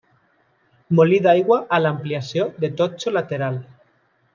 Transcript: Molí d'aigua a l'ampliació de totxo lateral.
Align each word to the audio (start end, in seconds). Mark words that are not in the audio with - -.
Molí 1.01 1.19
d'aigua 1.27 1.59
a 1.77 1.81
l'ampliació 1.85 2.51
de 2.67 2.75
totxo 2.83 3.19
lateral. 3.19 3.65